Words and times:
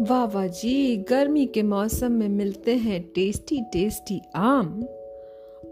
वाह 0.00 0.46
जी, 0.46 0.96
गर्मी 0.96 1.46
के 1.46 1.62
मौसम 1.62 2.12
में 2.12 2.28
मिलते 2.28 2.74
हैं 2.76 3.02
टेस्टी 3.14 3.60
टेस्टी 3.60 4.22
आम। 4.34 4.82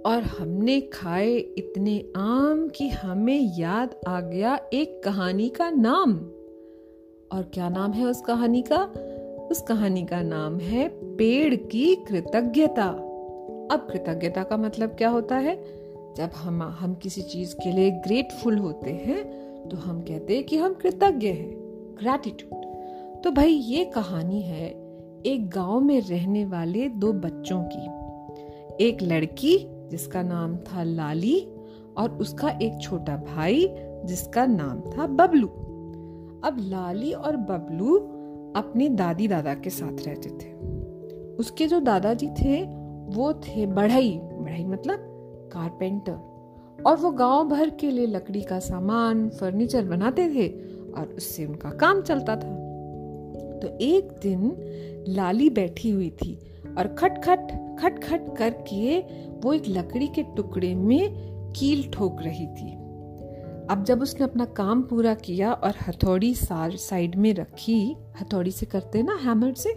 और 0.07 0.23
हमने 0.23 0.81
खाए 0.81 1.37
इतने 1.37 2.05
आम 2.17 2.69
कि 2.69 2.89
हमें 2.89 3.59
याद 3.59 3.97
आ 4.09 4.21
गया 4.21 4.61
एक 4.73 5.03
कहानी 5.05 5.49
का 5.49 5.71
नाम। 5.71 6.15
और 7.33 7.43
क्या 7.55 7.69
नाम 7.69 7.93
है 7.93 8.07
उस 8.07 8.21
कहानी 8.21 8.63
का? 8.63 8.85
उस 9.51 9.63
कहानी 9.63 10.05
का 10.05 10.23
नाम 10.23 10.59
है 10.59 10.89
पेड़ 11.17 11.55
की 11.55 11.95
कृतज्ञता। 11.95 12.89
अब 13.73 13.89
कृतज्ञता 13.93 14.43
का 14.43 14.57
मतलब 14.57 14.89
क्या 14.89 15.09
होता 15.09 15.37
है? 15.37 15.57
जब 16.15 16.31
हम 16.35 16.63
हम 16.63 16.95
किसी 16.95 17.23
चीज़ 17.23 17.55
के 17.55 17.73
लिए 17.73 17.91
ग्रेटफुल 17.91 18.59
होते 18.59 18.91
हैं 18.91 19.49
तो 19.69 19.77
हम 19.77 20.01
कहते 20.01 20.35
हैं 20.35 20.45
कि 20.45 20.57
हम 20.57 20.75
कृतज्ञ 20.75 21.29
हैं। 21.29 21.59
ग्रैटिट्यूड 22.01 22.58
तो 23.25 23.31
भाई 23.31 23.51
ये 23.51 23.85
कहानी 23.85 24.43
है 24.43 24.69
एक 25.27 25.51
गाँव 25.51 25.81
में 25.81 26.01
रहने 26.01 26.45
वाले 26.45 26.89
दो 26.89 27.13
बच्चों 27.13 27.63
की। 27.63 27.99
एक 28.85 29.03
लड़की, 29.03 29.69
जिसका 29.89 30.23
नाम 30.23 30.57
था 30.57 30.83
लाली, 30.83 31.49
और 31.97 32.11
उसका 32.11 32.49
एक 32.51 32.79
छोटा 32.83 33.17
भाई, 33.17 33.69
जिसका 34.05 34.47
नाम 34.47 34.81
था 34.81 35.07
बबलू। 35.07 35.47
अब 36.45 36.57
लाली 36.61 37.13
और 37.13 37.37
बबलू 37.37 37.97
अपने 38.57 38.89
दादी 38.89 39.29
दादा 39.29 39.55
के 39.55 39.71
साथ 39.71 40.07
रहते 40.07 40.31
थे। 40.31 40.53
उसके 41.37 41.67
जो 41.67 41.81
दादाजी 41.81 42.29
थे, 42.29 42.63
वो 43.17 43.33
थे 43.33 43.67
बढ़ई। 43.67 44.21
बढ़ई 44.23 44.65
मतलब 44.65 44.97
कारपेंटर। 45.53 46.19
और 46.87 46.97
वो 46.97 47.11
गाँव 47.11 47.49
भर 47.49 47.71
के 47.71 47.91
लिए 47.91 48.07
लकड़ी 48.07 48.41
का 48.41 48.59
सामान, 48.59 49.29
फर्नीचर 49.29 49.85
बनाते 49.85 50.29
थे, 50.29 50.49
और 50.93 51.15
उससे 51.17 51.47
उनका 51.47 51.71
काम 51.71 52.03
चलता 52.03 52.37
था। 52.37 52.58
तो 53.61 53.69
एक 53.81 54.11
दिन 54.23 54.55
लाली 55.09 55.51
बैठी 55.51 55.91
हुई 55.91 56.11
थी 56.23 56.35
और 56.79 56.89
खट 56.95 57.23
खट 57.25 57.51
खट 57.81 58.03
खट 58.05 58.37
करके 58.39 58.99
वो 59.41 59.53
एक 59.53 59.69
लकड़ी 59.69 60.09
के 60.09 60.23
टुकड़े 60.37 60.75
में 60.75 61.53
कील 61.53 61.91
ठोक 61.91 62.23
रही 62.23 62.47
थी। 62.47 62.73
अब 63.71 63.85
जब 63.85 64.03
उसने 64.03 64.25
अपना 64.25 64.45
काम 64.57 64.83
पूरा 64.83 65.15
किया 65.15 65.53
और 65.53 65.75
हथौड़ी 65.89 66.35
साइड 66.35 67.17
में 67.17 67.33
रखी, 67.35 67.97
हथौड़ी 68.21 68.51
से 68.51 68.67
करते 68.67 69.03
ना 69.03 69.19
हैमर 69.23 69.55
से, 69.55 69.73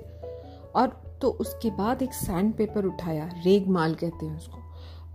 और 0.75 1.19
तो 1.21 1.29
उसके 1.41 1.69
बाद 1.71 2.01
एक 2.01 2.13
सैंड 2.13 2.53
पेपर 2.53 2.85
उठाया, 2.85 3.29
रेग 3.45 3.67
माल 3.67 3.93
कहते 3.93 4.25
हैं 4.25 4.37
उसको, 4.37 4.59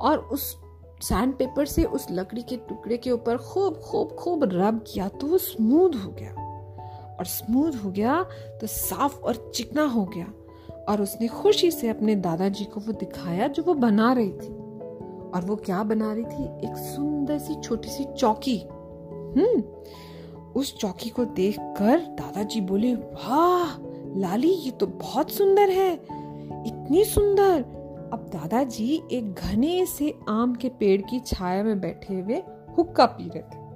और 0.00 0.18
उस 0.18 0.54
सैंड 1.02 1.34
पेपर 1.34 1.66
से 1.66 1.84
उस 1.84 2.06
लकड़ी 2.10 2.42
के 2.42 2.56
टुकड़े 2.68 2.96
के 2.96 3.10
ऊपर 3.10 3.36
खूब 3.36 3.80
खूब 3.80 4.16
खूब 4.18 4.44
रब 4.52 4.84
किया 4.86 5.08
तो 5.10 5.26
वो 5.26 5.38
स्मूथ 5.38 5.96
हो 6.04 6.10
गया। 6.10 6.45
और 7.18 7.24
स्मूथ 7.24 7.72
हो 7.84 7.90
गया 7.90 8.22
तो 8.60 8.66
साफ़ 8.66 9.20
और 9.20 9.52
चिकना 9.54 9.84
हो 9.84 10.04
गया। 10.04 10.32
और 10.88 11.02
उसने 11.02 11.28
खुशी 11.28 11.70
से 11.70 11.88
अपने 11.88 12.16
दादाजी 12.16 12.64
को 12.64 12.80
वो 12.80 12.92
दिखाया 12.92 13.48
जो 13.48 13.62
वो 13.62 13.74
बना 13.74 14.12
रही 14.12 14.32
थी। 14.32 14.66
और 15.26 15.44
वो 15.44 15.56
क्या 15.56 15.82
बना 15.82 16.12
रही 16.12 16.24
थी? 16.24 16.70
एक 16.70 16.76
सुंदर 16.76 17.38
सी, 17.38 17.54
छोटी 17.54 17.88
सी 17.88 18.04
चौकी। 18.04 18.58
हम्म 19.36 19.62
उस 20.56 20.78
चौकी 20.78 21.10
को 21.10 21.24
देखकर 21.24 21.98
दादाजी 21.98 22.60
बोले, 22.60 22.94
वाह, 22.94 23.82
लाली, 24.18 24.50
ये 24.50 24.70
तो 24.70 24.86
बहुत 24.86 25.30
सुंदर 25.30 25.70
है। 25.70 25.94
इतनी 26.66 27.04
सुंदर। 27.04 27.64
अब 28.12 28.30
दादाजी 28.32 29.02
एक 29.12 29.34
घने 29.34 29.86
से 29.86 30.14
आम 30.28 30.54
के 30.54 30.68
पेड़ 30.68 31.02
की 31.02 31.20
छाया 31.20 31.62
में 31.62 31.80
बैठे 31.80 32.14
हुए 32.14 32.42
हुक्का 32.78 33.06
पी 33.06 33.28
रहे 33.28 33.42
थे। 33.42 33.66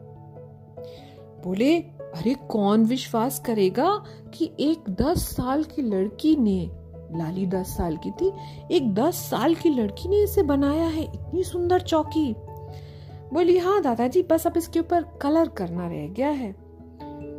बोले 1.45 2.00
अरे 2.15 2.35
कौन 2.35 2.85
विश्वास 2.85 3.39
करेगा 3.39 4.05
कि 4.35 4.51
एक 4.61 4.91
दस 4.91 5.19
साल 5.19 5.65
की 5.65 5.83
लड़की 5.83 6.37
ने, 6.37 6.71
लाली 7.19 7.47
दस 7.47 7.77
साल 7.77 7.97
की 7.97 8.11
थी, 8.11 8.33
एक 8.71 8.95
दस 8.95 9.15
साल 9.15 9.55
की 9.55 9.69
लड़की 9.69 10.09
ने 10.09 10.23
इसे 10.23 10.43
बनाया 10.43 10.87
है, 10.87 11.03
इतनी 11.03 11.45
सुंदर 11.45 11.81
चौकी। 11.81 12.35
बोली 13.33 13.59
हाँ 13.59 13.83
दादाजी, 13.83 14.23
बस 14.23 14.47
अब 14.47 14.53
इसके 14.57 14.81
ऊपर 14.81 15.03
कलर 15.03 15.49
करना 15.49 15.89
रह 15.89 16.09
गया 16.09 16.29
है। 16.29 16.53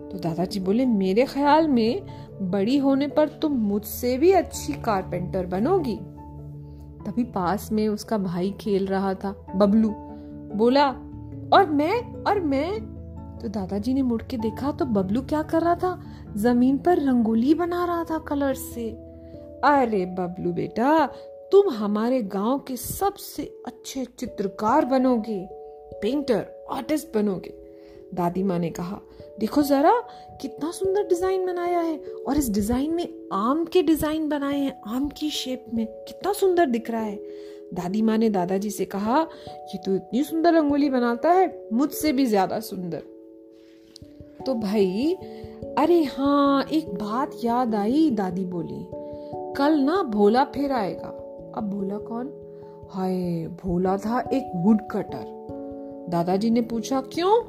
तो 0.09 0.17
दादाजी 0.17 0.59
बोले, 0.59 0.85
मेरे 0.85 1.25
ख्याल 1.25 1.67
में 1.67 2.01
बड़ी 2.41 2.77
होने 2.77 3.07
पर 3.07 3.29
तुम 3.29 3.51
मुझसे 3.51 4.17
भी 4.17 4.31
अच्छी 4.31 4.73
कारपेंटर 4.73 5.45
बनोगी। 5.45 5.97
तभी 7.05 7.23
पास 7.23 7.71
में 7.71 7.87
उसका 7.87 8.17
भाई 8.17 8.51
खेल 8.51 8.85
रहा 8.85 9.13
था, 9.13 9.45
बबलू। 9.55 9.89
बोला, 10.57 10.87
और 11.53 11.69
मैं 11.69 12.23
और 12.23 12.39
मैं 12.39 13.00
तो 13.41 13.47
दादाजी 13.49 13.93
ने 13.93 14.01
मुड़ 14.01 14.21
के 14.21 14.37
देखा 14.37 14.71
तो 14.71 14.85
बबलू 14.85 15.21
क्या 15.21 15.41
कर 15.43 15.61
रहा 15.61 15.75
था? 15.75 16.01
ज़मीन 16.37 16.77
पर 16.77 16.99
रंगोली 16.99 17.53
बना 17.53 17.85
रहा 17.85 18.03
था 18.03 18.17
कलर 18.17 18.53
से। 18.53 18.89
अरे 19.65 20.05
बबलू 20.17 20.51
बेटा, 20.53 21.05
तुम 21.51 21.69
हमारे 21.69 22.21
गाँव 22.23 22.59
के 22.59 22.75
सबसे 22.77 23.43
अच्छे 23.67 24.05
चित्रकार 24.19 24.85
बनोगे 24.85 25.39
पेंटर 26.01 26.45
आर्टिस्ट 26.71 27.13
बनोगे। 27.15 27.53
दादी 28.13 28.43
माँ 28.43 28.57
ने 28.59 28.69
कहा, 28.69 28.99
देखो 29.39 29.61
जरा, 29.61 29.93
कितना 30.41 30.71
सुंदर 30.71 31.07
डिज़ाइन 31.07 31.45
बनाया 31.45 31.79
है 31.79 31.97
और 32.27 32.37
इस 32.37 32.49
डिज़ाइन 32.49 32.93
में 32.93 33.07
आम 33.33 33.65
के 33.65 33.81
डिज़ाइन 33.81 34.27
बनाए 34.29 34.59
हैं, 34.59 34.81
आम 34.87 35.09
की 35.09 35.29
शेप 35.29 35.65
में 35.73 35.85
कितना 35.87 36.33
सुंदर 36.33 36.65
दिख 36.65 36.91
रहा 36.91 37.01
है। 37.01 37.15
दादी 37.73 38.01
माँ 38.01 38.17
ने 38.17 38.29
दादाजी 38.29 38.69
से 38.69 38.85
कहा, 38.85 39.21
ये 39.41 39.77
तो 39.77 39.95
इतनी 39.95 40.23
सुंदर 40.23 40.53
रंगोली 40.53 40.89
बनाता 40.89 41.31
है, 41.31 41.67
मुझसे 41.73 42.11
भी 42.11 42.25
ज़्यादा 42.25 42.59
सुंदर। 42.59 43.03
तो 44.41 44.53
भाई, 44.53 45.17
अरे 45.77 46.03
हाँ 46.03 46.63
एक 46.63 46.89
बात 46.89 47.31
याद 47.43 47.75
आई, 47.75 48.09
दादी 48.09 48.45
बोली। 48.45 48.87
कल 49.53 49.79
ना 49.79 50.03
भोला 50.03 50.43
फिर 50.43 50.71
आएगा। 50.71 51.07
अब 51.57 51.69
भोला 51.73 51.97
कौन? 51.97 52.33
हाय, 52.89 53.47
भोला 53.47 53.97
था 53.97 54.19
एक 54.33 54.51
वुड 54.55 54.81
कटर 54.91 55.41
दादाजी 56.09 56.49
ने 56.49 56.61
पूछा, 56.61 57.01
क्यों? 57.01 57.43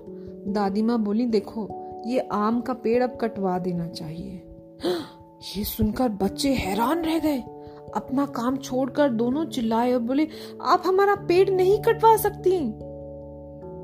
दादी 0.52 0.82
माँ 0.82 0.98
बोली, 0.98 1.26
देखो, 1.26 1.68
ये 2.06 2.18
आम 2.18 2.60
का 2.60 2.72
पेड़ 2.72 3.02
अब 3.02 3.18
कटवा 3.20 3.58
देना 3.58 3.88
चाहिए। 3.88 4.42
ये 5.56 5.64
सुनकर 5.64 6.08
बच्चे 6.08 6.54
हैरान 6.54 7.02
रह 7.02 7.18
गए। 7.18 7.38
अपना 7.96 8.26
काम 8.26 8.56
छोड़कर 8.56 9.08
दोनों 9.08 9.44
चिल्लाए 9.44 9.92
और 9.92 10.00
बोले, 10.00 10.28
आप 10.62 10.82
हमारा 10.86 11.14
पेड़ 11.14 11.50
नहीं 11.50 11.82
कटवा 11.82 12.16
सकती? 12.16 12.72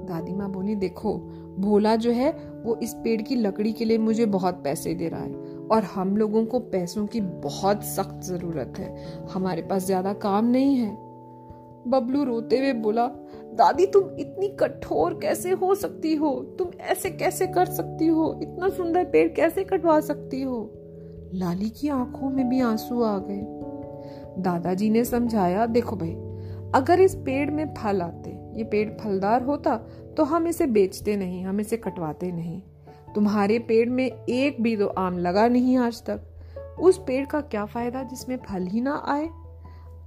दादी 0.05 0.33
माँ 0.33 0.51
बोली, 0.51 0.75
देखो, 0.75 1.13
भोला 1.59 1.97
जो 1.97 2.11
है 2.11 2.48
वो 2.65 2.77
इस 2.83 2.95
पेड़ 2.95 3.23
की 3.23 3.37
लकड़ी 3.37 3.73
के 3.73 3.85
लिए 3.85 3.99
मुझे 3.99 4.27
बहुत 4.27 4.55
पैसे 4.65 4.95
दे 4.95 5.09
रहा 5.09 5.21
है 5.21 5.35
और 5.71 5.83
हम 5.85 6.17
लोगों 6.17 6.45
को 6.45 6.59
पैसों 6.59 7.07
की 7.07 7.21
बहुत 7.21 7.85
सख्त 7.85 8.21
ज़रूरत 8.23 8.75
है। 8.79 8.97
हमारे 9.33 9.63
पास 9.63 9.87
ज़्यादा 9.87 10.13
काम 10.13 10.45
नहीं 10.45 10.77
है। 10.77 11.09
बबलू 11.87 12.25
रोते 12.25 12.59
हुए 12.59 12.73
बोला, 12.73 13.07
दादी, 13.55 13.87
तुम 13.87 14.11
इतनी 14.19 14.49
कठोर 14.49 15.15
कैसे 15.15 15.51
हो 15.51 15.75
सकती 15.75 16.15
हो? 16.15 16.57
तुम 16.59 16.71
ऐसे 16.81 17.11
कैसे 17.11 17.47
कर 17.47 17.67
सकती 17.67 18.07
हो? 18.07 18.41
इतना 18.43 18.69
सुंदर 18.69 19.05
पेड़ 19.05 19.29
कैसे 19.29 19.65
कटवा 19.65 20.01
सकती 20.01 20.43
हो? 20.43 20.71
लाली 21.35 21.71
की 21.71 21.89
आँखों 21.89 22.31
में 22.31 22.49
भी 22.49 22.61
आँसू 22.61 23.03
आ 23.03 23.19
गए। 23.19 23.45
दादाजी 24.43 24.91
ने 24.91 25.05
समझाया, 25.05 25.67
देखो 25.67 25.97
भाई, 25.97 26.15
अगर 26.75 27.01
इस 27.01 27.15
पेड़ 27.15 27.51
में 27.51 27.75
फल 27.75 28.03
आते, 28.03 28.31
ये 28.31 28.65
पेड़ 28.65 28.91
फलदार 28.91 29.43
होता 29.43 29.75
तो 30.19 30.25
हम 30.25 30.47
इसे 30.49 30.67
बेचते 30.67 31.17
नहीं, 31.17 31.45
हम 31.45 31.61
इसे 31.61 31.77
कटवाते 31.77 32.31
नहीं। 32.33 32.61
तुम्हारे 33.15 33.59
पेड़ 33.59 33.89
में 33.89 34.05
एक 34.07 34.63
भी 34.63 34.77
तो 34.77 34.87
आम 34.87 35.19
लगा 35.19 35.49
नहीं 35.49 35.77
आज 35.77 36.03
तक। 36.03 36.79
उस 36.81 36.99
पेड़ 36.99 37.27
का 37.27 37.41
क्या 37.41 37.65
फ़ायदा 37.65 38.03
जिसमें 38.03 38.37
फल 38.37 38.63
ही 38.63 38.81
ना 38.81 39.03
आए? 39.07 39.29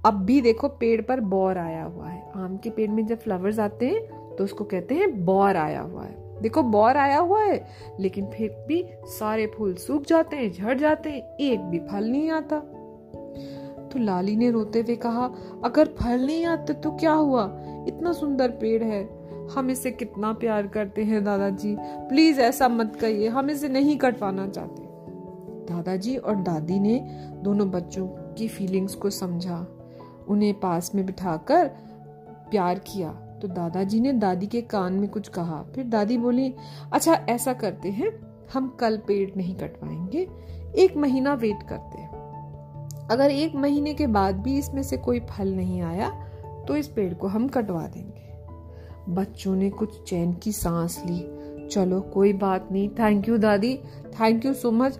अब 0.06 0.14
भी 0.24 0.40
देखो 0.40 0.68
पेड़ 0.68 1.00
पर 1.00 1.20
बौर 1.20 1.58
आया 1.58 1.84
हुआ 1.84 2.08
है। 2.08 2.32
आम 2.36 2.56
के 2.56 2.70
पेड़ 2.70 2.90
में 2.90 3.06
जब 3.06 3.18
फ्लावर्स 3.18 3.58
आते 3.58 3.86
हैं 3.86 4.36
तो 4.36 4.44
उसको 4.44 4.64
कहते 4.64 4.94
हैं 4.94 5.24
बौर 5.24 5.56
आया 5.56 5.80
हुआ 5.80 6.04
है। 6.04 6.40
देखो 6.42 6.62
बौर 6.62 6.96
आया 6.96 7.18
हुआ 7.18 7.42
है, 7.42 7.64
लेकिन 8.00 8.26
फिर 8.26 8.64
भी 8.68 8.84
सारे 9.04 9.46
फूल 9.46 9.74
सूख 9.74 10.02
जाते 10.02 10.36
हैं, 10.36 10.52
झड़ 10.52 10.78
जाते 10.78 11.10
हैं, 11.10 11.36
एक 11.36 11.60
भी 11.60 11.78
फल 11.78 12.04
नहीं 12.04 12.30
आता। 12.30 12.58
तो 13.88 13.98
लाली 13.98 14.36
ने 14.36 14.50
रोते 14.50 14.80
हुए 14.80 14.96
कहा, 14.96 15.24
अगर 15.64 15.94
फल 16.00 16.26
नहीं 16.26 16.46
आते 16.46 16.72
तो 16.72 16.90
क्या 16.90 17.12
हुआ? 17.12 17.44
इतना 17.88 18.12
सुंदर 18.12 18.50
पेड़ 18.50 18.82
है। 18.82 19.21
हम 19.50 19.70
इसे 19.70 19.90
कितना 19.90 20.32
प्यार 20.32 20.66
करते 20.66 21.04
हैं, 21.04 21.24
दादाजी। 21.24 21.76
प्लीज़ 21.80 22.40
ऐसा 22.40 22.68
मत 22.68 22.96
कहिए, 22.96 23.28
हम 23.28 23.50
इसे 23.50 23.68
नहीं 23.68 23.96
कटवाना 23.96 24.48
चाहते। 24.48 24.82
दादाजी 25.74 26.16
और 26.16 26.36
दादी 26.36 26.80
ने 26.80 26.98
दोनों 27.42 27.70
बच्चों 27.70 28.06
की 28.06 28.48
फीलिंग्स 28.48 28.94
को 28.94 29.10
समझा। 29.10 29.66
उन्हें 30.28 30.60
पास 30.60 30.94
में 30.94 31.06
बिठाकर 31.06 31.68
प्यार 32.50 32.78
किया। 32.78 33.08
तो 33.42 33.48
दादाजी 33.48 34.00
ने 34.00 34.12
दादी 34.12 34.46
के 34.46 34.60
कान 34.60 34.92
में 34.92 35.08
कुछ 35.10 35.28
कहा। 35.28 35.62
फिर 35.74 35.84
दादी 35.84 36.18
बोली 36.18 36.54
अच्छा 36.92 37.14
ऐसा 37.14 37.52
करते 37.52 37.88
हैं, 37.88 38.20
हम 38.54 38.76
कल 38.80 38.96
पेड़ 38.96 39.30
नहीं 39.36 39.54
कटवाएँगे। 39.54 40.28
एक 40.76 40.96
महीना 40.96 41.34
वेट 41.34 41.62
करते 41.62 41.98
हैं। 41.98 42.12
अगर 43.10 43.30
एक 43.30 43.54
महीने 43.54 43.94
के 43.94 44.06
बाद 44.06 44.36
भी 44.36 44.58
इसमें 44.58 44.82
से 44.82 44.96
कोई 44.96 45.20
फल 45.20 45.54
नहीं 45.54 45.82
आया 45.82 46.10
तो 46.68 46.76
इस 46.76 46.88
पेड़ 46.88 47.14
को 47.14 47.26
हम 47.26 47.48
कटवा 47.48 47.86
देंगे। 47.86 48.31
बच्चों 49.08 49.54
ने 49.56 49.70
कुछ 49.70 50.02
चैन 50.02 50.32
की 50.34 50.52
सांस 50.52 51.02
ली। 51.06 51.68
चलो, 51.68 52.00
कोई 52.00 52.32
बात 52.32 52.68
नहीं। 52.72 52.88
थैंक 52.88 53.28
यू 53.28 53.36
दादी। 53.38 53.74
थैंक 54.20 54.44
यू 54.44 54.52
सो 54.54 54.70
मच 54.70 54.98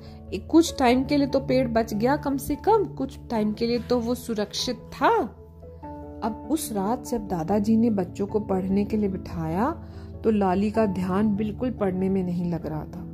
कुछ 0.51 0.75
टाइम 0.79 1.05
के 1.05 1.17
लिए 1.17 1.27
तो 1.27 1.41
पेड़ 1.41 1.69
बच 1.69 1.95
गया 1.95 2.17
कम 2.17 2.37
से 2.37 2.55
कम। 2.57 2.85
कुछ 2.85 3.19
टाइम 3.31 3.53
के 3.53 3.67
लिए 3.67 3.79
तो 3.79 3.99
वो 4.01 4.15
सुरक्षित 4.15 4.77
था। 4.77 5.09
अब 6.25 6.49
उस 6.51 6.73
रात 6.73 7.07
जब 7.07 7.27
दादाजी 7.29 7.77
ने 7.77 7.91
बच्चों 7.91 8.27
को 8.27 8.41
पढ़ने 8.41 8.85
के 8.85 8.97
लिए 8.97 9.09
बिठाया 9.09 9.71
तो 10.25 10.31
लाली 10.31 10.71
का 10.71 10.87
ध्यान 10.87 11.35
बिल्कुल 11.37 11.71
पढ़ने 11.71 12.09
में 12.09 12.23
नहीं 12.23 12.53
लग 12.53 12.67
रहा 12.67 12.85
था। 12.85 13.09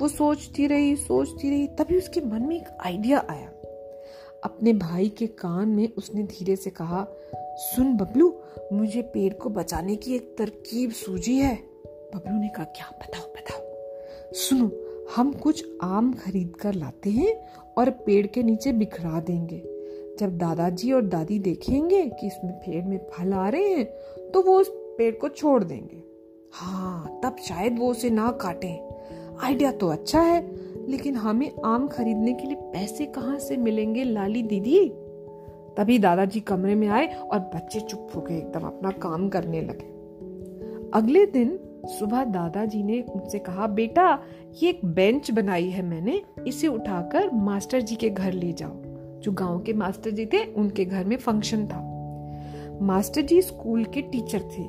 वो 0.00 0.08
सोचती 0.08 0.66
रही 0.66 0.96
सोचती 0.96 1.50
रही, 1.50 1.66
तभी 1.66 1.98
उसके 1.98 2.20
मन 2.20 2.42
में 2.42 2.56
एक 2.56 2.68
आइडिया 2.86 3.24
आया। 3.30 3.48
अपने 4.44 4.72
भाई 4.72 5.08
के 5.08 5.26
कान 5.26 5.68
में 5.68 5.88
उसने 5.98 6.22
धीरे 6.22 6.56
से 6.56 6.70
कहा, 6.70 7.06
सुन 7.56 7.96
बबलू, 7.96 8.34
मुझे 8.72 9.02
पेड़ 9.02 9.34
को 9.34 9.50
बचाने 9.50 9.96
की 9.96 10.14
एक 10.14 10.34
तरकीब 10.38 10.90
सूझी 10.90 11.36
है। 11.36 11.54
बबलू 11.86 12.38
ने 12.40 12.48
कहा, 12.48 12.64
क्या? 12.64 12.90
बताओ 13.00 13.28
बताओ। 13.28 14.32
सुनो, 14.34 14.70
हम 15.16 15.32
कुछ 15.32 15.64
आम 15.82 16.12
खरीद 16.12 16.56
कर 16.56 16.74
लाते 16.74 17.10
हैं 17.10 17.48
और 17.78 17.90
पेड़ 17.90 18.26
के 18.26 18.42
नीचे 18.42 18.72
बिखरा 18.72 19.20
देंगे। 19.20 19.62
जब 20.20 20.38
दादाजी 20.38 20.92
और 20.92 21.02
दादी 21.02 21.38
देखेंगे 21.38 22.06
कि 22.06 22.26
इसमें 22.26 22.52
पेड़ 22.52 22.84
में 22.84 22.98
फल 23.12 23.32
आ 23.32 23.48
रहे 23.48 23.68
हैं 23.68 23.84
तो 24.30 24.42
वो 24.42 24.58
उस 24.58 24.68
पेड़ 24.98 25.14
को 25.14 25.28
छोड़ 25.28 25.64
देंगे। 25.64 26.02
हाँ 26.52 27.20
तब 27.24 27.36
शायद 27.36 27.78
वो 27.78 27.90
उसे 27.90 28.10
ना 28.10 28.30
काटे। 28.30 28.68
आइडिया 29.42 29.72
तो 29.72 29.88
अच्छा 29.88 30.20
है 30.20 30.40
लेकिन 30.88 31.14
हमें 31.14 31.52
आम 31.64 31.88
खरीदने 31.88 32.32
के 32.32 32.46
लिए 32.46 32.56
पैसे 32.60 33.06
कहाँ 33.06 33.38
से 33.38 33.56
मिलेंगे 33.56 34.04
लाली 34.04 34.42
दीदी? 34.42 34.92
तभी 35.76 35.98
दादाजी 35.98 36.40
कमरे 36.40 36.74
में 36.74 36.88
आए 36.88 37.06
और 37.06 37.38
बच्चे 37.38 37.80
चुप 37.80 38.08
हो 38.16 38.20
गए, 38.20 38.38
एकदम 38.38 38.60
अपना 38.60 38.90
काम 38.90 39.28
करने 39.28 39.60
लगे। 39.60 39.92
अगले 40.94 41.26
दिन 41.26 41.60
सुबह 41.84 42.24
दादाजी 42.24 42.82
ने 42.82 43.04
मुझसे 43.16 43.38
कहा, 43.38 43.66
बेटा, 43.66 44.18
ये 44.62 44.70
एक 44.70 44.84
बेंच 44.84 45.30
बनाई 45.30 45.68
है 45.68 45.82
मैंने, 45.82 46.22
इसे 46.46 46.68
उठाकर 46.68 47.30
मास्टर 47.30 47.80
जी 47.80 47.96
के 47.96 48.10
घर 48.10 48.32
ले 48.32 48.52
जाओ। 48.52 48.72
जो 49.20 49.32
गाँव 49.32 49.60
के 49.60 49.72
मास्टर 49.72 50.10
जी 50.10 50.26
थे, 50.26 50.44
उनके 50.44 50.84
घर 50.84 51.04
में 51.04 51.16
फ़ंक्शन 51.16 51.66
था। 51.66 51.92
मास्टर 52.82 53.20
जी 53.20 53.42
स्कूल 53.42 53.84
के 53.84 54.02
टीचर 54.02 54.40
थे 54.40 54.62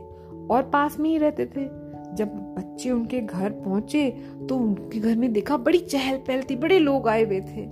और 0.49 0.69
पास 0.73 0.99
में 0.99 1.09
ही 1.09 1.17
रहते 1.17 1.45
थे। 1.45 1.83
जब 2.13 2.55
बच्चे 2.73 2.89
उनके 2.89 3.19
घर 3.21 3.49
पहुँचे 3.51 4.09
तो 4.49 4.55
उनके 4.57 4.99
घर 4.99 5.15
में 5.15 5.31
देखा 5.33 5.57
बड़ी 5.57 5.79
चहल 5.79 6.15
पहल 6.17 6.41
थी, 6.43 6.55
बड़े 6.55 6.79
लोग 6.79 7.07
आए 7.07 7.23
हुए 7.25 7.39
थे। 7.41 7.65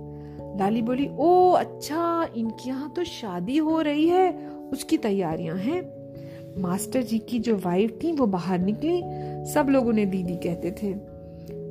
लाली 0.59 0.81
बोली, 0.81 1.07
ओ 1.09 1.51
अच्छा 1.51 2.27
इनके 2.38 2.69
यहाँ 2.69 2.92
तो 2.95 3.03
शादी 3.03 3.57
हो 3.57 3.80
रही 3.81 4.07
है, 4.07 4.31
उसकी 4.74 4.98
तैयारियाँ 4.98 5.56
हैं। 5.57 5.81
मास्टर 6.62 7.01
जी 7.01 7.18
की 7.19 7.39
जो 7.39 7.56
वाइफ 7.56 7.98
थी, 8.03 8.12
वो 8.12 8.25
बाहर 8.27 8.59
निकली, 8.59 9.01
सब 9.53 9.69
लोग 9.69 9.88
उन्हें 9.88 10.09
दीदी 10.09 10.36
कहते 10.36 10.71
थे। 10.71 10.92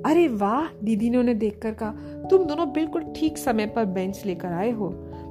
अरे 0.02 0.26
वाह, 0.28 0.66
दीदी 0.84 1.10
ने 1.10 1.18
उन्हें 1.18 1.38
देखकर 1.38 1.74
कहा, 1.74 1.90
तुम 2.30 2.44
दोनों 2.44 2.72
बिल्कुल 2.72 3.04
ठीक 3.16 3.38
समय 3.38 3.66
पर 3.66 3.84
बेंच 3.84 4.22
लेकर 4.26 4.48
आए 4.48 4.70
हो। 4.70 4.88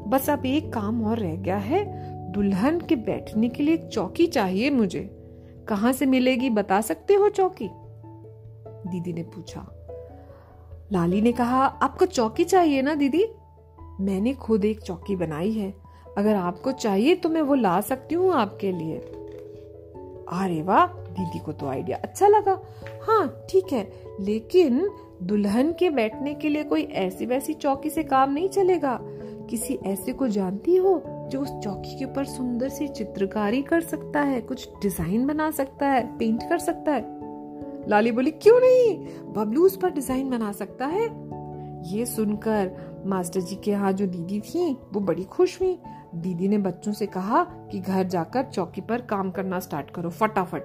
बस 0.07 0.29
अब 0.29 0.45
एक 0.45 0.73
काम 0.73 1.03
और 1.05 1.19
रह 1.19 1.35
गया 1.35 1.57
है, 1.57 1.83
दुल्हन 2.31 2.79
के 2.79 2.95
बैठने 2.95 3.49
के 3.49 3.63
लिए 3.63 3.77
चौकी 3.77 4.27
चाहिए 4.27 4.69
मुझे। 4.69 5.09
कहाँ 5.67 5.91
से 5.93 6.05
मिलेगी 6.05 6.49
बता 6.49 6.81
सकते 6.81 7.13
हो 7.13 7.29
चौकी? 7.29 7.69
दीदी 8.89 9.13
ने 9.13 9.23
पूछा। 9.23 9.65
लाली 10.93 11.21
ने 11.21 11.31
कहा, 11.31 11.65
आपको 11.65 12.05
चौकी 12.05 12.43
चाहिए 12.43 12.81
ना 12.81 12.95
दीदी? 12.95 13.25
मैंने 14.01 14.33
खुद 14.33 14.65
एक 14.65 14.79
चौकी 14.79 15.15
बनाई 15.15 15.51
है। 15.51 15.73
अगर 16.17 16.35
आपको 16.35 16.71
चाहिए 16.71 17.15
तो 17.15 17.29
मैं 17.29 17.41
वो 17.41 17.55
ला 17.55 17.81
सकती 17.81 18.15
हूँ 18.15 18.33
आपके 18.33 18.71
लिए। 18.71 18.97
अरे 20.33 20.61
वाह, 20.61 20.85
दीदी 20.85 21.39
को 21.39 21.51
तो 21.51 21.67
आइडिया 21.67 21.97
अच्छा 21.97 22.27
लगा। 22.27 22.59
हाँ 23.03 23.45
ठीक 23.49 23.73
है, 23.73 23.91
लेकिन 24.19 24.89
दुल्हन 25.23 25.71
के 25.73 25.89
बैठने 25.89 26.33
के 26.33 26.49
लिए 26.49 26.63
कोई 26.63 26.81
ऐसी 26.81 27.25
वैसी 27.25 27.53
चौकी 27.53 27.89
से 27.89 28.03
काम 28.03 28.33
नहीं 28.33 28.49
चलेगा। 28.49 28.99
किसी 29.49 29.79
ऐसे 29.85 30.13
को 30.13 30.27
जानती 30.27 30.75
हो 30.75 31.01
जो 31.31 31.41
उस 31.41 31.49
चौकी 31.63 31.97
के 31.99 32.05
ऊपर 32.05 32.25
सुंदर 32.25 32.69
सी 32.69 32.87
चित्रकारी 32.87 33.61
कर 33.61 33.81
सकता 33.81 34.21
है, 34.21 34.41
कुछ 34.41 34.69
डिज़ाइन 34.81 35.27
बना 35.27 35.51
सकता 35.51 35.87
है, 35.87 36.17
पेंट 36.17 36.43
कर 36.49 36.57
सकता 36.57 36.91
है? 36.91 37.18
लाली 37.89 38.11
बोली, 38.11 38.31
क्यों 38.31 38.59
नहीं? 38.59 38.97
बबलू 39.33 39.65
उस 39.65 39.77
पर 39.77 39.89
डिज़ाइन 39.89 40.29
बना 40.29 40.51
सकता 40.51 40.85
है? 40.85 41.05
ये 41.91 42.05
सुनकर 42.05 42.71
मास्टर 43.05 43.39
जी 43.39 43.55
के 43.55 43.71
यहाँ 43.71 43.93
जो 43.93 44.07
दीदी 44.07 44.39
थी, 44.39 44.77
वो 44.93 44.99
बड़ी 44.99 45.23
खुश 45.23 45.61
हुई। 45.61 45.79
दीदी 46.15 46.47
ने 46.47 46.57
बच्चों 46.57 46.93
से 46.93 47.05
कहा 47.05 47.43
कि 47.43 47.79
घर 47.79 48.03
जाकर 48.03 48.43
चौकी 48.43 48.81
पर 48.81 49.01
काम 49.01 49.31
करना 49.31 49.59
स्टार्ट 49.59 49.91
करो, 49.91 50.09
फटाफट। 50.09 50.63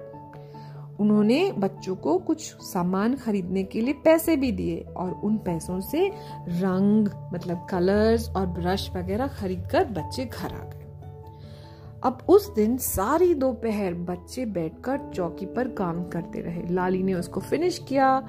उन्होंने 0.99 1.51
बच्चों 1.51 1.95
को 1.95 2.17
कुछ 2.17 2.55
सामान 2.61 3.15
खरीदने 3.15 3.63
के 3.63 3.81
लिए 3.81 3.93
पैसे 3.93 4.35
भी 4.35 4.51
दिए 4.51 4.85
और 4.97 5.11
उन 5.11 5.37
पैसों 5.37 5.79
से 5.79 6.11
रंग 6.47 7.09
मतलब 7.33 7.67
कलर्स 7.69 8.29
और 8.29 8.45
ब्रश 8.45 8.91
वगैरह 8.95 9.27
खरीद 9.27 9.67
कर 9.71 9.85
बच्चे 9.85 10.25
घर 10.25 10.53
आ 10.53 10.63
गए। 10.63 10.74
अब 12.05 12.17
उस 12.29 12.53
दिन 12.55 12.77
सारी 12.77 13.33
दोपहर 13.33 13.93
बच्चे 13.93 14.45
बैठकर 14.45 14.99
चौकी 15.15 15.45
पर 15.45 15.67
काम 15.67 16.03
करते 16.03 16.41
रहे। 16.41 16.61
लाली 16.69 17.03
ने 17.03 17.13
उसको 17.13 17.41
फिनिश 17.41 17.77
किया, 17.89 18.19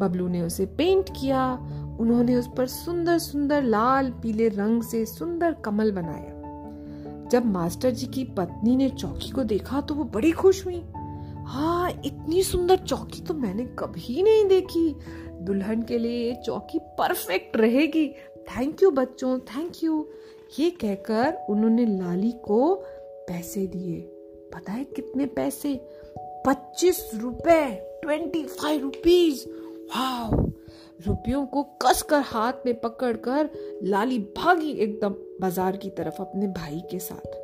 बबलू 0.00 0.28
ने 0.28 0.42
उसे 0.42 0.66
पेंट 0.66 1.08
किया, 1.10 1.52
उन्होंने 2.00 2.34
उस 2.34 2.48
पर 2.56 2.66
सुंदर 2.66 3.18
सुंदर, 3.18 3.62
लाल, 3.62 4.10
पीले 4.10 4.48
रंग 4.48 4.82
से 4.82 5.06
सुंदर 5.06 5.52
कमल 5.52 5.92
बनाया। 5.92 7.28
जब 7.28 7.46
मास्टर 7.46 7.90
जी 7.90 8.06
की 8.06 8.24
पत्नी 8.24 8.76
ने 8.76 8.88
चौकी 8.90 9.30
को 9.30 9.44
देखा 9.44 9.80
तो 9.80 9.94
वो 9.94 10.04
बड़ी 10.04 10.32
खुश 10.32 10.66
हुई। 10.66 10.82
हाँ 11.46 11.90
इतनी 12.04 12.42
सुंदर 12.42 12.76
चौकी 12.76 13.20
तो 13.20 13.34
मैंने 13.34 13.64
कभी 13.78 14.22
नहीं 14.22 14.44
देखी। 14.44 14.96
दुल्हन 15.40 15.82
के 15.82 15.98
लिए 15.98 16.28
ये 16.28 16.34
चौकी 16.46 16.78
परफेक्ट 16.78 17.56
रहेगी। 17.56 18.08
थैंक 18.48 18.82
यू 18.82 18.90
बच्चों 18.90 19.38
थैंक 19.38 19.72
यू 19.84 20.06
ये 20.58 20.70
कहकर 20.70 21.46
उन्होंने 21.50 21.84
लाली 21.86 22.30
को 22.30 22.84
पैसे 23.28 23.66
दिए। 23.66 24.00
पता 24.54 24.72
है 24.72 24.84
कितने 24.84 25.26
पैसे? 25.26 25.74
पच्चीस 26.46 27.10
रुपए 27.14 27.64
ट्वेंटी 28.02 28.44
फाइव 28.44 28.82
रुपीज़ 28.82 29.48
वाह 29.88 30.30
रुपयों 31.06 31.46
को 31.46 31.62
कसकर 31.62 32.20
हाथ 32.20 32.52
में 32.66 32.80
पकड़कर 32.80 33.50
लाली 33.82 34.18
भागी 34.18 34.70
एकदम 34.70 35.14
बाज़ार 35.40 35.76
की 35.76 35.90
तरफ़ 35.90 36.22
अपने 36.22 36.46
भाई 36.46 36.82
के 36.90 36.98
साथ। 36.98 37.36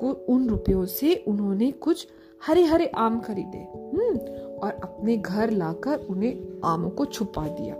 को 0.00 0.10
उन 0.28 0.48
रुपयों 0.48 0.84
से 0.86 1.14
उन्होंने 1.28 1.70
कुछ 1.70 2.06
हरे 2.46 2.64
हरे 2.64 2.86
आम 2.86 3.20
खरीदे। 3.20 3.58
हम्म 3.58 4.16
और 4.56 4.80
अपने 4.82 5.16
घर 5.16 5.50
लाकर 5.50 5.98
उन्हें 5.98 6.60
आमों 6.64 6.90
को 6.90 7.04
छुपा 7.04 7.46
दिया। 7.48 7.74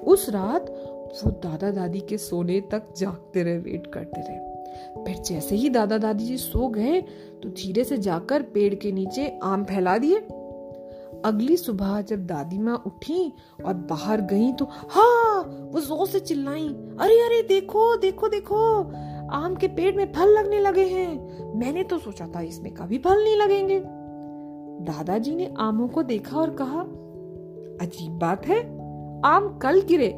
उस 0.00 0.28
रात 0.28 0.70
वो 1.24 1.30
दादा 1.30 1.70
दादी 1.70 2.00
के 2.00 2.18
सोने 2.18 2.60
तक 2.60 2.94
जागते 2.96 3.42
रहे 3.42 3.58
वेट 3.58 3.86
करते 3.86 4.20
रहे। 4.20 4.49
फिर 4.96 5.16
जैसे 5.26 5.56
ही 5.56 5.68
दादा 5.68 5.98
दादी 5.98 6.24
जी 6.24 6.36
सो 6.36 6.68
गए 6.68 7.00
तो 7.42 7.48
धीरे 7.48 7.84
से 7.84 7.98
जाकर 7.98 8.42
पेड़ 8.54 8.74
के 8.74 8.92
नीचे 8.92 9.26
आम 9.42 9.64
फैला 9.64 9.96
दिए। 9.98 10.18
अगली 11.24 11.56
सुबह 11.56 12.00
जब 12.00 12.26
दादी 12.26 12.58
माँ 12.58 12.82
उठी 12.86 13.32
और 13.66 13.74
बाहर 13.88 14.20
गई 14.22 14.52
तो 14.52 14.64
हाँ 14.64 15.42
वो 15.72 15.80
ज़ोर 15.80 16.06
से 16.06 16.20
चिल्लाई, 16.20 16.68
अरे 17.00 17.20
अरे, 17.20 17.42
देखो 17.42 17.96
देखो 17.96 18.28
देखो, 18.28 18.60
आम 19.32 19.54
के 19.54 19.68
पेड़ 19.68 19.94
में 19.96 20.12
फल 20.12 20.28
लगने 20.28 20.60
लगे 20.60 20.84
हैं। 20.84 21.54
मैंने 21.58 21.82
तो 21.82 21.98
सोचा 21.98 22.26
था 22.26 22.40
इसमें 22.40 22.72
कभी 22.74 22.98
फल 22.98 23.22
नहीं 23.24 23.36
लगेंगे। 23.36 23.80
दादाजी 24.84 25.34
ने 25.34 25.52
आमों 25.58 25.88
को 25.88 26.02
देखा 26.02 26.36
और 26.36 26.50
कहा, 26.60 26.80
अजीब 27.80 28.12
बात 28.12 28.46
है, 28.46 28.58
आम 29.26 29.48
कल 29.58 29.80
गिरे, 29.80 30.12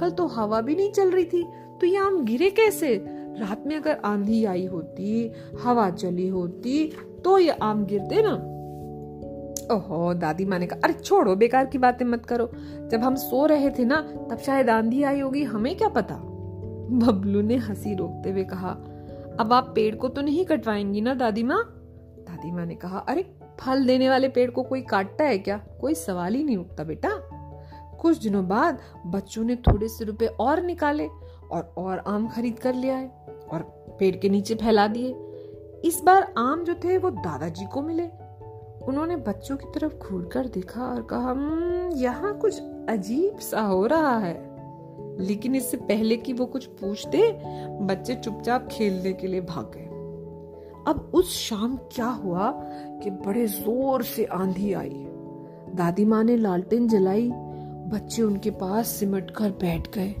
कल 0.00 0.10
तो 0.10 0.26
हवा 0.26 0.60
भी 0.60 0.74
नहीं 0.74 0.92
चल 0.92 1.10
रही 1.10 1.24
थी 1.24 1.42
तो 1.80 1.86
ये 1.86 1.96
आम 1.96 2.24
गिरे 2.24 2.50
कैसे? 2.50 2.96
रात 3.38 3.66
में 3.66 3.76
अगर 3.76 4.00
आंधी 4.04 4.44
आई 4.44 4.66
होती, 4.66 5.32
हवा 5.62 5.90
चली 5.90 6.28
होती 6.28 6.92
तो 7.24 7.38
ये 7.38 7.50
आम 7.50 7.84
गिरते 7.84 8.22
ना। 8.22 8.50
ओहो, 9.74 10.14
दादी 10.14 10.44
माँ 10.44 10.58
ने 10.58 10.66
कहा, 10.66 10.80
अरे 10.84 10.92
छोड़ो, 10.92 11.36
बेकार 11.36 11.66
की 11.66 11.78
बातें 11.78 12.06
मत 12.06 12.26
करो। 12.26 12.50
जब 12.88 13.00
हम 13.00 13.14
सो 13.14 13.46
रहे 13.46 13.70
थे 13.70 13.84
ना, 13.84 14.00
तब 14.30 14.38
शायद 14.38 14.70
आंधी 14.70 15.02
आई 15.02 15.20
होगी, 15.20 15.42
हमें 15.42 15.76
क्या 15.76 15.88
पता? 15.88 16.14
बबलू 16.90 17.40
ने 17.40 17.56
हँसी 17.56 17.94
रोकते 17.94 18.30
हुए 18.30 18.44
कहा, 18.44 18.70
अब 19.40 19.52
आप 19.52 19.72
पेड़ 19.74 19.96
को 19.96 20.08
तो 20.08 20.22
नहीं 20.22 20.44
कटवाएँगी 20.44 21.00
ना, 21.00 21.14
दादी 21.14 21.42
माँ? 21.42 21.80
दादी 22.18 22.50
माँ 22.50 22.66
ने 22.66 22.74
कहा, 22.74 22.98
अरे, 22.98 23.34
फल 23.60 23.86
देने 23.86 24.08
वाले 24.08 24.28
पेड़ 24.28 24.50
को 24.50 24.62
कोई 24.62 24.82
काटता 24.82 25.24
है 25.24 25.38
क्या? 25.38 25.58
कोई 25.80 25.94
सवाल 25.94 26.34
ही 26.34 26.44
नहीं 26.44 26.56
उठता 26.56 26.84
बेटा। 26.84 27.10
कुछ 28.00 28.22
दिनों 28.22 28.48
बाद 28.48 28.78
बच्चों 29.06 29.44
ने 29.44 29.56
थोड़े 29.56 29.88
से 29.88 30.04
रुपए 30.04 30.26
और 30.26 30.62
निकाले 30.62 31.08
और 31.54 31.72
और 31.78 31.98
आम 31.98 32.28
खरीद 32.28 32.58
कर 32.58 32.74
ले 32.74 32.90
आए 32.90 33.10
और 33.52 33.62
पेड़ 33.98 34.16
के 34.16 34.28
नीचे 34.28 34.54
फैला 34.54 34.86
दिए। 34.86 35.14
इस 35.84 36.00
बार 36.04 36.34
आम 36.38 36.64
जो 36.64 36.74
थे 36.74 36.98
वो 36.98 37.10
दादाजी 37.10 37.66
को 37.66 37.82
मिले। 37.82 38.06
उन्होंने 38.86 39.16
बच्चों 39.16 39.56
की 39.56 39.66
तरफ़ 39.74 39.94
घूर 39.94 40.28
कर 40.32 40.46
देखा 40.46 40.82
और 40.82 41.02
कहा 41.02 41.30
हम्म, 41.30 41.96
यहाँ 41.96 42.38
कुछ 42.38 42.60
अजीब 42.88 43.38
सा 43.38 43.60
हो 43.60 43.86
रहा 43.86 44.18
है। 44.18 44.54
लेकिन 45.20 45.54
इससे 45.54 45.76
पहले 45.76 46.16
कि 46.16 46.32
वो 46.32 46.46
कुछ 46.46 46.66
पूछते 46.66 47.32
बच्चे 47.80 48.14
चुपचाप 48.14 48.68
खेलने 48.72 49.12
के 49.12 49.26
लिए 49.26 49.40
भाग 49.40 49.70
गए। 49.74 49.80
अब 50.86 51.10
उस 51.14 51.38
शाम 51.38 51.76
क्या 51.76 52.06
हुआ 52.06 52.50
कि 53.02 53.10
बड़े 53.10 53.46
ज़ोर 53.46 54.02
से 54.02 54.24
आंधी 54.24 54.72
आई। 54.72 55.06
दादी 55.74 56.04
माँ 56.04 56.24
ने 56.24 56.36
लालटेन 56.36 56.88
जलाई। 56.88 57.30
बच्चे 57.86 58.22
उनके 58.22 58.50
पास 58.50 58.88
सिमट 58.88 59.30
कर 59.30 59.50
बैठ 59.50 59.94
गए। 59.94 60.14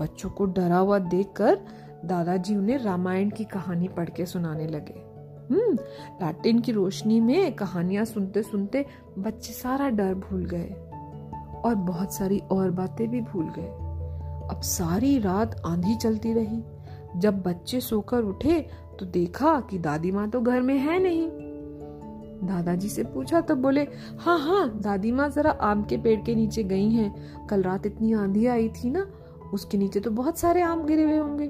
बच्चों 0.00 0.30
को 0.30 0.44
डरा 0.46 0.76
हुआ 0.76 0.98
देखकर 0.98 1.58
दादाजी 2.04 2.56
उन्हें 2.56 2.78
रामायण 2.78 3.30
की 3.30 3.44
कहानी 3.44 3.88
पढ़ 3.88 4.10
के 4.10 4.26
सुनाने 4.26 4.66
लगे। 4.66 5.04
हम्म 5.50 5.74
लालटेन 6.22 6.60
की 6.60 6.72
रोशनी 6.72 7.20
में 7.20 7.52
कहानियाँ 7.52 8.04
सुनते 8.04 8.42
सुनते 8.42 8.84
बच्चे 9.18 9.52
सारा 9.52 9.88
डर 9.88 10.14
भूल 10.14 10.44
गए 10.44 10.68
और 11.64 11.74
बहुत 11.74 12.14
सारी 12.14 12.38
और 12.38 12.70
बातें 12.70 13.08
भी 13.08 13.20
भूल 13.20 13.48
गए। 13.58 13.68
अब 14.48 14.60
सारी 14.62 15.18
रात 15.18 15.60
आंधी 15.66 15.94
चलती 15.94 16.32
रही। 16.32 16.62
जब 17.16 17.42
बच्चे 17.42 17.80
सोकर 17.80 18.22
उठे 18.22 18.60
तो 18.98 19.06
देखा 19.06 19.60
कि 19.60 19.78
दादी 19.78 20.10
माँ 20.10 20.28
तो 20.30 20.40
घर 20.40 20.60
में 20.60 20.76
है 20.78 20.98
नहीं। 21.02 21.28
दादाजी 22.48 22.88
से 22.88 23.04
पूछा 23.04 23.40
तो 23.40 23.54
बोले 23.56 23.82
हाँ 24.20 24.38
हाँ 24.38 24.68
दादी 24.80 25.12
माँ 25.12 25.28
जरा 25.28 25.50
आम 25.50 25.82
के 25.82 25.96
पेड़ 25.96 26.20
के 26.20 26.34
नीचे 26.34 26.62
गई 26.64 26.90
हैं। 26.90 27.46
कल 27.46 27.62
रात 27.62 27.86
इतनी 27.86 28.12
आंधी 28.12 28.46
आई 28.46 28.68
थी 28.68 28.90
ना 28.90 29.06
उसके 29.54 29.78
नीचे 29.78 30.00
तो 30.00 30.10
बहुत 30.10 30.38
सारे 30.38 30.62
आम 30.62 30.86
गिरे 30.86 31.02
हुए 31.02 31.16
होंगे। 31.16 31.48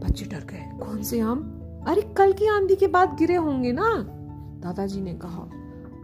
बच्चे 0.00 0.24
डर 0.24 0.40
गए। 0.40 0.86
कौन 0.86 1.02
से 1.02 1.20
आम? 1.20 1.60
अरे, 1.88 2.02
कल 2.02 2.32
की 2.32 2.46
आंधी 2.46 2.76
के 2.76 2.86
बाद 2.86 3.16
गिरे 3.18 3.34
होंगे 3.34 3.72
ना। 3.72 4.06
दादाजी 4.62 5.00
ने 5.00 5.14
कहा 5.14 5.48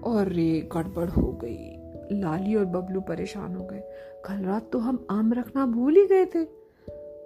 और 0.05 0.27
रे 0.29 0.69
गड़बड़ 0.73 1.09
हो 1.09 1.39
गई। 1.45 1.77
लाली 2.13 2.55
और 2.55 2.65
बबलू 2.65 3.01
परेशान 3.01 3.57
हो 3.57 3.65
गए। 3.65 3.83
कल 4.25 4.35
रात 4.35 4.71
तो 4.73 4.79
हम 4.79 5.07
आम 5.11 5.33
रखना 5.33 5.67
भूल 5.67 5.97
ही 5.97 6.07
गए 6.07 6.25
थे। 6.27 6.45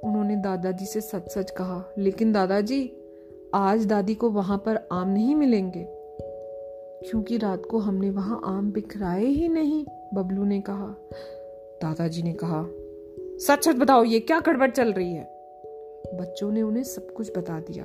उन्होंने 0.00 0.36
दादाजी 0.36 0.86
से 0.86 1.00
सच 1.00 1.28
सच 1.28 1.50
कहा, 1.50 1.94
लेकिन 1.98 2.32
दादाजी, 2.32 2.92
आज 3.54 3.86
दादी 3.86 4.14
को 4.14 4.30
वहाँ 4.30 4.58
पर 4.58 4.88
आम 4.92 5.08
नहीं 5.08 5.34
मिलेंगे। 5.34 5.86
क्योंकि 7.10 7.38
रात 7.38 7.62
को 7.70 7.78
हमने 7.78 8.10
वहाँ 8.10 8.40
आम 8.44 8.72
बिखराए 8.72 9.24
ही 9.24 9.48
नहीं, 9.48 9.86
बबलू 10.14 10.44
ने 10.44 10.60
कहा। 10.60 10.94
दादाजी 11.82 12.22
ने 12.22 12.32
कहा 12.32 12.66
सच 13.38 13.64
सच 13.64 13.76
बताओ, 13.76 14.04
ये 14.04 14.20
क्या 14.20 14.40
गड़बड़ 14.40 14.70
चल 14.70 14.92
रही 14.92 15.14
है? 15.14 15.24
बच्चों 16.14 16.52
ने 16.52 16.62
उन्हें 16.62 16.82
सब 16.82 17.12
कुछ 17.12 17.38
बता 17.38 17.58
दिया। 17.60 17.84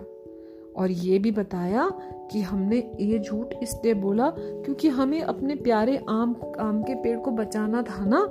और 0.77 0.91
ये 0.91 1.19
भी 1.19 1.31
बताया 1.31 1.89
कि 2.31 2.41
हमने 2.41 2.91
ये 2.99 3.19
झूठ 3.19 3.53
इसलिए 3.63 3.93
बोला 3.93 4.29
क्योंकि 4.37 4.87
हमें 4.87 5.21
अपने 5.21 5.55
प्यारे 5.55 5.97
आम 6.09 6.35
आम 6.59 6.83
के 6.83 6.95
पेड़ 6.95 7.17
को 7.19 7.31
बचाना 7.31 7.81
था 7.81 8.05
ना? 8.05 8.29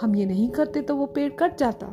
हम 0.00 0.16
ये 0.16 0.26
नहीं 0.26 0.50
करते 0.50 0.82
तो 0.82 0.96
वो 0.96 1.06
पेड़ 1.06 1.32
कट 1.32 1.56
जाता। 1.56 1.86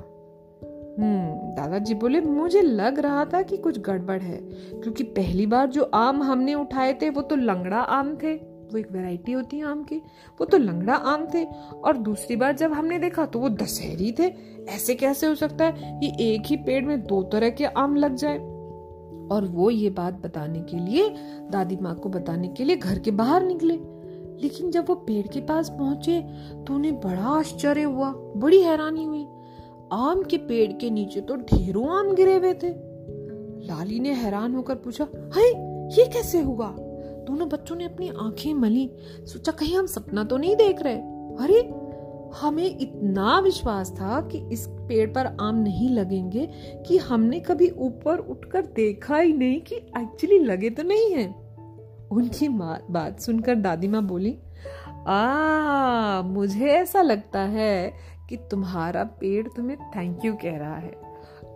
हम्म 1.00 1.56
दादाजी 1.56 1.94
बोले, 1.94 2.22
मुझे 2.22 2.62
लग 2.62 3.00
रहा 3.00 3.26
था 3.26 3.42
कि 3.42 3.58
कुछ 3.58 3.80
गड़बड़ 3.80 4.22
है, 4.22 4.38
क्योंकि 4.82 5.04
पहली 5.04 5.46
बार 5.46 5.68
जो 5.68 5.84
आम 5.84 6.24
हमने 6.24 6.54
उठाए 6.54 6.94
थे 6.94 7.10
वो 7.10 7.22
तो 7.22 7.36
लंगड़ा 7.36 7.78
आम 7.78 8.18
थे। 8.24 8.55
वो 8.72 8.78
एक 8.78 8.92
वैरायटी 8.92 9.32
होती 9.32 9.58
है 9.58 9.66
आम 9.66 9.84
की। 9.84 9.96
वो 10.40 10.46
तो 10.46 10.58
लंगड़ा 10.58 10.94
आम 10.94 11.28
थे। 11.34 11.44
और 11.84 11.98
दूसरी 11.98 12.36
बार 12.36 12.56
जब 12.56 12.74
हमने 12.74 13.00
देखा 13.00 13.26
तो 13.26 13.40
वो 13.40 13.50
दशहरी 13.50 14.12
थे। 14.12 14.34
ऐसे 14.70 14.96
कैसे 14.96 15.28
हो 15.28 15.36
सकता 15.36 15.66
है 15.66 16.00
कि 16.00 16.34
एक 16.34 16.44
ही 16.46 16.58
पेड़ 16.58 16.86
में 16.86 17.02
दो 17.04 17.24
तरह 17.24 17.50
के 17.50 17.66
आम 17.66 17.96
लग 17.96 18.16
जाए? 18.16 18.38
और 19.32 19.46
वो 19.46 19.70
ये 19.70 19.90
बात 19.90 20.14
बताने 20.14 20.60
के 20.60 20.78
लिए, 20.78 21.10
दादी 21.52 21.78
माँ 21.82 21.96
को 21.96 22.10
बताने 22.10 22.48
के 22.48 22.64
लिए 22.64 22.76
घर 22.76 23.00
के 23.00 23.12
बाहर 23.12 23.44
निकले। 23.44 23.74
लेकिन 24.42 24.72
जब 24.72 24.86
वो 24.90 24.96
पेड़ 24.96 25.28
के 25.28 25.40
पास 25.40 25.70
पहुँचे 25.70 26.22
तो 26.68 26.74
उन्हें 26.74 27.00
बड़ा 27.00 27.24
आश्चर्य 27.24 27.84
हुआ, 27.84 28.12
बड़ी 28.38 28.62
हैरानी 28.62 29.04
हुई। 29.04 29.26
आम 29.92 30.24
के 30.24 30.38
पेड़ 30.38 30.72
के 30.72 30.90
नीचे 30.90 31.22
तो 31.22 31.36
ढेरों 31.36 31.88
आम 31.90 32.14
गिरे 32.16 32.36
हुए 32.36 32.54
थे। 32.54 32.70
लाली 33.68 34.00
ने 34.00 34.14
हैरान 34.14 34.56
होकर 34.56 34.76
पूछा, 34.76 35.08
हाय, 35.36 35.48
ये 36.00 36.06
कैसे 36.06 36.42
हुआ? 36.42 36.76
दोनों 37.26 37.50
बच्चों 37.50 37.76
ने 37.76 37.86
अपनी 37.86 38.10
आँखें 38.10 38.54
मली। 38.54 38.92
सोचा, 39.24 39.52
कहीं 39.52 39.78
हम 39.78 39.86
सपना 39.86 40.24
तो 40.24 40.38
नहीं 40.38 40.56
देख 40.56 40.82
रहे। 40.82 40.98
अरे, 41.44 41.86
हमें 42.36 42.80
इतना 42.80 43.40
विश्वास 43.40 43.92
था 43.92 44.22
कि 44.22 44.50
इस 44.52 44.68
पेड़ 44.70 45.10
पर 45.10 45.38
आम 45.42 45.56
नहीं 45.56 45.90
लगेंगे 45.90 46.50
कि 46.88 46.98
हमने 46.98 47.40
कभी 47.40 47.70
ऊपर 47.70 48.18
उठकर 48.18 48.66
देखा 48.66 49.18
ही 49.18 49.34
नहीं 49.34 49.62
कि 49.62 49.76
एक्चुअली 49.76 50.40
लगे 50.40 50.70
तो 50.70 50.84
नहीं 50.84 51.12
है। 51.12 51.36
उनकी 52.12 52.48
बात 52.92 53.20
सुनकर 53.20 53.56
दादी 53.56 53.88
माँ 53.88 54.02
बोली, 54.02 54.38
आ, 55.08 56.22
मुझे 56.22 56.66
ऐसा 56.66 57.02
लगता 57.02 57.40
है 57.40 57.94
कि 58.30 58.38
तुम्हारा 58.38 59.04
पेड़ 59.04 59.48
तुम्हें 59.48 59.78
थैंक 59.80 60.26
यू 60.26 60.34
कह 60.34 60.58
रहा 60.58 60.76
है। 60.76 60.92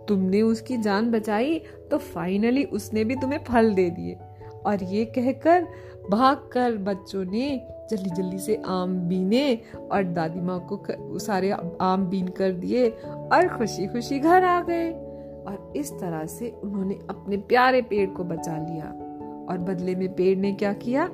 तुमने 0.08 0.42
उसकी 0.42 0.76
जान 0.76 1.10
बचाई 1.10 1.58
तो 1.90 1.98
फाइनली 1.98 2.64
उसने 2.64 3.04
भी 3.04 3.14
तुम्हें 3.14 3.44
फल 3.44 3.74
दे 3.74 3.90
दिए। 3.90 4.18
और 4.66 4.82
ये 4.82 5.04
कहकर 5.04 5.66
भागकर 6.10 6.76
बच्चों 6.76 7.24
ने 7.24 7.66
जल्दी 7.90 8.10
जल्दी 8.10 8.38
से 8.38 8.62
आम 8.66 9.08
बीने 9.08 9.58
और 9.92 10.04
दादी 10.04 10.40
माँ 10.40 10.66
को 10.72 11.18
सारे 11.18 11.50
आम 11.80 12.06
बीन 12.06 12.28
कर 12.28 12.52
दिए 12.52 12.88
और 12.88 13.58
खुशी 13.58 13.86
खुशी 13.86 14.18
घर 14.18 14.44
आ 14.44 14.62
गए। 14.62 14.92
और 15.40 15.72
इस 15.76 15.92
तरह 15.92 16.26
से 16.26 16.50
उन्होंने 16.50 16.98
अपने 17.10 17.36
प्यारे 17.36 17.82
पेड़ 17.82 18.10
को 18.10 18.24
बचा 18.24 18.56
लिया। 18.56 18.84
और 19.48 19.58
बदले 19.58 19.94
में 19.94 20.14
पेड़ 20.14 20.38
ने 20.38 20.52
क्या 20.52 20.72
किया? 20.72 21.04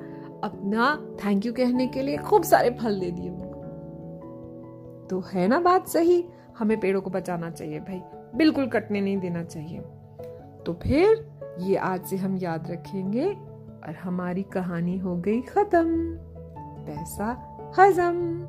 अपना 0.44 1.16
थैंक 1.24 1.46
यू 1.46 1.52
कहने 1.52 1.86
के 1.86 2.02
लिए 2.02 2.16
खूब 2.16 2.42
सारे 2.42 2.70
फल 2.70 3.00
दे 3.00 3.10
दिए। 3.10 3.30
उनको 3.30 3.46
तो 5.10 5.20
है 5.20 5.48
ना 5.48 5.60
बात 5.60 5.88
सही? 5.88 6.24
हमें 6.58 6.80
पेड़ों 6.80 7.00
को 7.00 7.10
बचाना 7.10 7.50
चाहिए 7.50 7.78
भाई। 7.78 8.02
बिल्कुल 8.34 8.66
कटने 8.66 9.00
नहीं 9.00 9.18
देना 9.18 9.44
चाहिए। 9.44 9.78
तो 10.66 10.72
फिर 10.72 11.35
ये 11.58 11.76
आज 11.76 12.04
से 12.04 12.16
हम 12.16 12.36
याद 12.36 12.70
रखेंगे 12.70 13.32
और 13.86 13.94
हमारी 14.02 14.42
कहानी 14.42 14.98
हो 14.98 15.16
गई 15.16 15.40
खत्म। 15.40 16.16
पैसा 16.86 17.56
हजम। 17.78 18.46